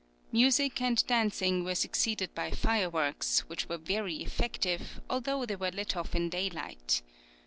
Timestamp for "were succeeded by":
1.63-2.49